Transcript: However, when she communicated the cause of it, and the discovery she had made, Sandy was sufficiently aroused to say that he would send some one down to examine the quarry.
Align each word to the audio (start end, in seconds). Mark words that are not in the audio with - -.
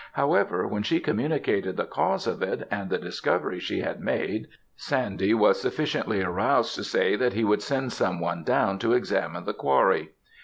However, 0.13 0.65
when 0.67 0.81
she 0.81 0.99
communicated 0.99 1.77
the 1.77 1.85
cause 1.85 2.25
of 2.25 2.41
it, 2.41 2.67
and 2.71 2.89
the 2.89 2.97
discovery 2.97 3.59
she 3.59 3.81
had 3.81 3.99
made, 4.01 4.47
Sandy 4.75 5.35
was 5.35 5.61
sufficiently 5.61 6.23
aroused 6.23 6.73
to 6.77 6.83
say 6.83 7.15
that 7.15 7.33
he 7.33 7.43
would 7.43 7.61
send 7.61 7.93
some 7.93 8.19
one 8.19 8.43
down 8.43 8.79
to 8.79 8.93
examine 8.93 9.45
the 9.45 9.53
quarry. 9.53 10.09